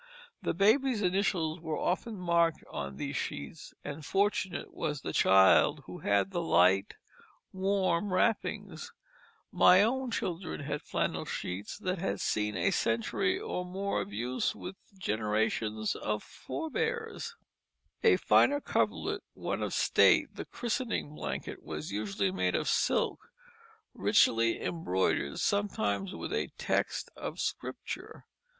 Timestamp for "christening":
18.63-18.63, 20.45-21.13